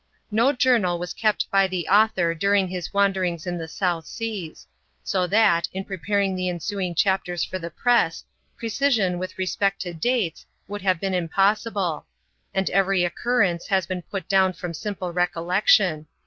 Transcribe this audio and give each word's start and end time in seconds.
No 0.31 0.51
journal 0.51 0.97
was 0.97 1.13
kept 1.13 1.45
by 1.51 1.67
the 1.67 1.87
author 1.87 2.33
during 2.33 2.67
his 2.67 2.91
wanderings 2.91 3.45
in 3.45 3.59
the 3.59 3.67
South 3.67 4.07
Seas; 4.07 4.65
so 5.03 5.27
that, 5.27 5.67
in 5.73 5.85
preparing 5.85 6.35
the 6.35 6.49
ensuing 6.49 6.95
chapters 6.95 7.43
for 7.45 7.59
the 7.59 7.69
press, 7.69 8.23
precision 8.57 9.19
with 9.19 9.37
respect 9.37 9.79
to 9.81 9.93
dates, 9.93 10.43
would 10.67 10.81
have 10.81 10.99
been 10.99 11.13
impossible; 11.13 12.07
and 12.51 12.67
every 12.71 13.03
occurrence 13.03 13.67
has 13.67 13.85
been 13.85 14.01
put 14.01 14.27
down 14.27 14.53
from 14.53 14.73
simple 14.73 15.13
recollection. 15.13 16.07